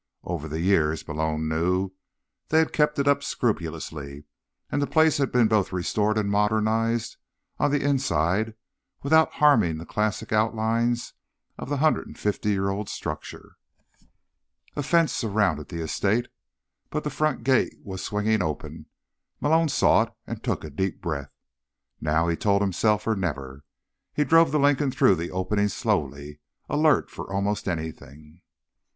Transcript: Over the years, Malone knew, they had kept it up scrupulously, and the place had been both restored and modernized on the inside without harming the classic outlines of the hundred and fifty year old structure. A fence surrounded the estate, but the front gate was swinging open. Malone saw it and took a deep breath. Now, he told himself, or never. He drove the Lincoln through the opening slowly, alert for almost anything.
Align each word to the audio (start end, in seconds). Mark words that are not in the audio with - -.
Over 0.23 0.47
the 0.47 0.61
years, 0.61 1.07
Malone 1.07 1.47
knew, 1.47 1.91
they 2.47 2.57
had 2.57 2.73
kept 2.73 2.97
it 2.97 3.07
up 3.07 3.21
scrupulously, 3.21 4.23
and 4.71 4.81
the 4.81 4.87
place 4.87 5.19
had 5.19 5.31
been 5.31 5.47
both 5.47 5.71
restored 5.71 6.17
and 6.17 6.27
modernized 6.31 7.17
on 7.59 7.69
the 7.69 7.83
inside 7.87 8.55
without 9.03 9.33
harming 9.33 9.77
the 9.77 9.85
classic 9.85 10.31
outlines 10.33 11.13
of 11.59 11.69
the 11.69 11.77
hundred 11.77 12.07
and 12.07 12.17
fifty 12.17 12.49
year 12.49 12.69
old 12.69 12.89
structure. 12.89 13.57
A 14.75 14.81
fence 14.81 15.13
surrounded 15.13 15.69
the 15.69 15.83
estate, 15.83 16.29
but 16.89 17.03
the 17.03 17.11
front 17.11 17.43
gate 17.43 17.75
was 17.83 18.03
swinging 18.03 18.41
open. 18.41 18.87
Malone 19.39 19.69
saw 19.69 20.05
it 20.05 20.13
and 20.25 20.41
took 20.43 20.63
a 20.63 20.71
deep 20.71 20.99
breath. 20.99 21.29
Now, 22.01 22.27
he 22.27 22.35
told 22.35 22.63
himself, 22.63 23.05
or 23.05 23.15
never. 23.15 23.63
He 24.15 24.23
drove 24.23 24.51
the 24.51 24.57
Lincoln 24.57 24.89
through 24.89 25.13
the 25.13 25.29
opening 25.29 25.67
slowly, 25.67 26.39
alert 26.67 27.11
for 27.11 27.31
almost 27.31 27.67
anything. 27.67 28.41